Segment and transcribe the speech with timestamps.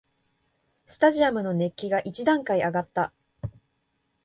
[0.87, 3.13] スタジアムの熱気が一段階あがった